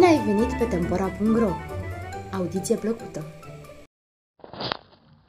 [0.00, 1.50] ai venit pe Tempora.ro!
[2.32, 3.24] Audiție plăcută!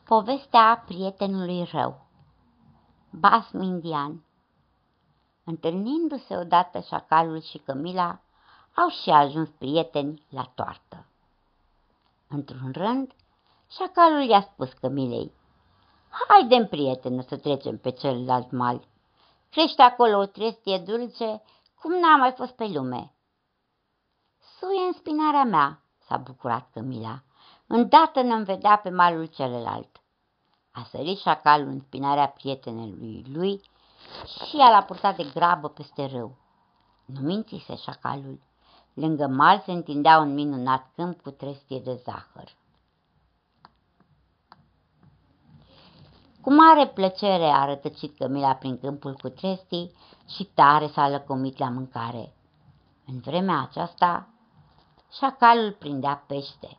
[0.05, 2.05] Povestea prietenului rău
[3.09, 4.23] Basm indian
[5.43, 8.19] Întâlnindu-se odată șacalul și Cămila,
[8.75, 11.05] au și ajuns prieteni la toartă.
[12.27, 13.11] Într-un rând,
[13.71, 15.31] șacalul i-a spus Cămilei,
[16.09, 18.87] Haidem, prietenă, să trecem pe celălalt mal.
[19.49, 21.41] Crește acolo o trestie dulce,
[21.81, 23.12] cum n-a mai fost pe lume.
[24.63, 27.23] Suie în spinarea mea, s-a bucurat Cămila.
[27.67, 30.01] Îndată ne vedea pe malul celălalt.
[30.71, 33.61] A sărit șacalul în spinarea prietenului lui
[34.49, 36.37] și a l-a purtat de grabă peste râu.
[37.05, 38.39] Nu mințise șacalul.
[38.93, 42.55] Lângă mal se întindea un minunat câmp cu trestie de zahăr.
[46.41, 49.91] Cu mare plăcere a rătăcit Cămila prin câmpul cu trestii
[50.27, 52.33] și tare s-a lăcomit la mâncare.
[53.05, 54.27] În vremea aceasta,
[55.17, 56.77] șacalul prindea pește.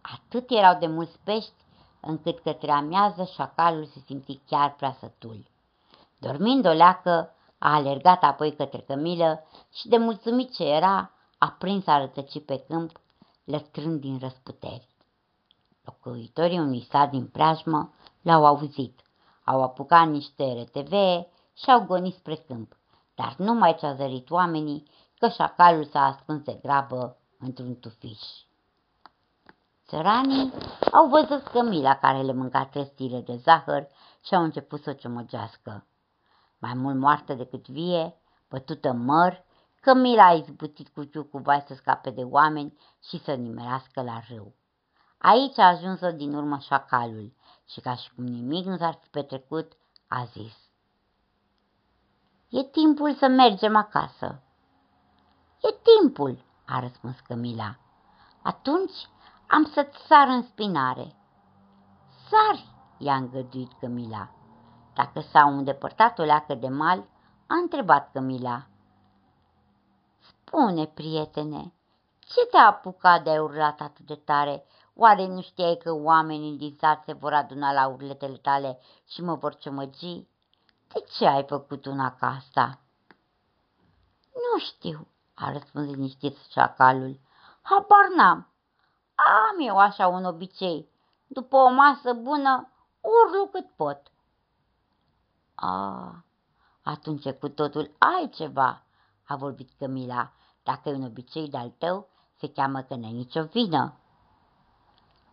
[0.00, 1.64] Atât erau de mulți pești,
[2.00, 5.46] încât către amiază șacalul se simți chiar prea sătul.
[6.18, 11.86] Dormind o leacă, a alergat apoi către cămilă și de mulțumit ce era, a prins
[11.86, 13.00] a rătăci pe câmp,
[13.44, 14.88] lăstrând din răsputeri.
[15.84, 19.00] Locuitorii unui sat din preajmă l-au auzit,
[19.44, 20.92] au apucat niște RTV
[21.54, 22.76] și au gonit spre câmp,
[23.14, 24.84] dar numai ce a zărit oamenii
[25.20, 28.22] că șacalul s-a ascuns de grabă într-un tufiș.
[29.86, 30.52] Țăranii
[30.92, 33.88] au văzut Cămila care le mânca trăstile de zahăr
[34.24, 35.86] și au început să o ciomăgească.
[36.58, 38.14] Mai mult moartă decât vie,
[38.48, 39.44] bătută măr,
[39.80, 44.20] Cămila a izbutit cu ciuc cu vai să scape de oameni și să nimerească la
[44.28, 44.54] râu.
[45.18, 47.32] Aici a ajuns-o din urmă șacalul
[47.66, 49.72] și ca și cum nimic nu s-ar fi petrecut,
[50.08, 50.68] a zis.
[52.48, 54.42] E timpul să mergem acasă.
[55.62, 57.76] E timpul, a răspuns Cămila.
[58.42, 59.08] Atunci
[59.46, 61.14] am să-ți sar în spinare.
[62.28, 62.66] Sari,
[62.98, 64.30] i-a îngăduit Cămila.
[64.94, 67.08] Dacă s-au îndepărtat o leacă de mal,
[67.46, 68.66] a întrebat Cămila.
[70.18, 71.72] Spune, prietene,
[72.18, 74.64] ce te-a apucat de a urlat atât de tare?
[74.94, 79.34] Oare nu știai că oamenii din sat se vor aduna la urletele tale și mă
[79.34, 80.26] vor ciomăgi?
[80.88, 82.78] De ce ai făcut una ca asta?
[84.32, 85.06] Nu știu,
[85.40, 87.20] a răspuns liniștit șacalul.
[87.62, 88.48] Habar n-am.
[89.14, 90.88] Am eu așa un obicei.
[91.26, 94.02] După o masă bună, urlu cât pot.
[95.54, 96.24] A,
[96.82, 98.82] atunci cu totul altceva,
[99.24, 100.32] a vorbit Cămila.
[100.62, 102.08] Dacă e un obicei de-al tău,
[102.38, 103.94] se cheamă că n-ai nicio vină.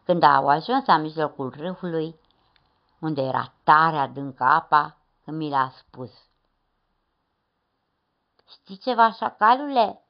[0.03, 2.19] Când au ajuns la mijlocul râului,
[2.99, 6.11] unde era tare adâncă apa, Cămila a spus–
[8.49, 10.01] Știi ceva, șacalule?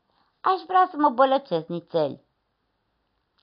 [0.42, 2.22] Aș vrea să mă bălăcesc nițel.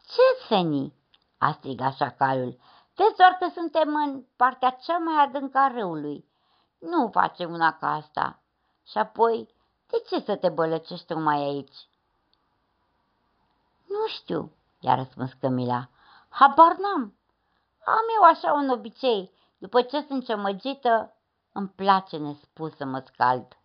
[0.07, 0.93] Ce seni?
[1.39, 2.59] a strigat șacalul.
[2.95, 6.29] Vezi doar că suntem în partea cea mai adâncă a râului.
[6.79, 8.39] Nu facem una ca asta.
[8.87, 9.55] Și apoi,
[9.87, 11.89] de ce să te bălăcești mai aici?
[13.87, 15.89] Nu știu, i-a răspuns Cămila.
[16.29, 17.15] Habar n-am.
[17.85, 19.33] Am eu așa un obicei.
[19.59, 21.17] După ce sunt ciomăgită,
[21.53, 23.57] îmi place nespus să mă scald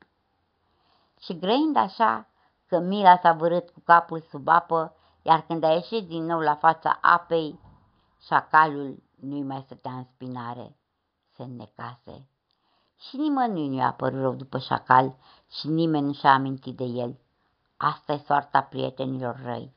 [1.19, 2.28] și grăind așa
[2.68, 6.56] că Mila s-a vărât cu capul sub apă, iar când a ieșit din nou la
[6.56, 7.59] fața apei,
[8.22, 10.75] șacalul nu-i mai stătea în spinare,
[11.35, 12.28] se înnecase.
[12.97, 15.16] Și nimănui nu i-a părut rău după șacal
[15.52, 17.19] și nimeni nu și-a amintit de el.
[17.78, 19.74] Asta e soarta prietenilor răi.